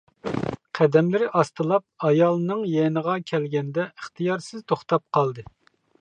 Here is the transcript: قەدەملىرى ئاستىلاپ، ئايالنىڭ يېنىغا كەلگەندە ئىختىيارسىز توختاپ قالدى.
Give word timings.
قەدەملىرى 0.77 1.27
ئاستىلاپ، 1.41 2.07
ئايالنىڭ 2.09 2.63
يېنىغا 2.71 3.19
كەلگەندە 3.33 3.89
ئىختىيارسىز 3.91 4.69
توختاپ 4.73 5.07
قالدى. 5.19 5.47